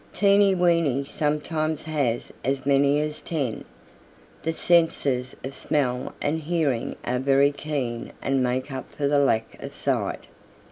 Teeny 0.13 0.55
Weeny 0.55 1.03
sometimes 1.03 1.83
has 1.83 2.33
as 2.43 2.65
many 2.65 2.99
as 2.99 3.21
ten. 3.21 3.65
The 4.41 4.51
senses 4.51 5.35
of 5.43 5.53
smell 5.53 6.15
and 6.19 6.39
hearing 6.39 6.95
are 7.05 7.19
very 7.19 7.51
keen 7.51 8.11
and 8.19 8.41
make 8.41 8.71
up 8.71 8.91
for 8.91 9.07
the 9.07 9.19
lack 9.19 9.61
of 9.61 9.75
sight. 9.75 10.25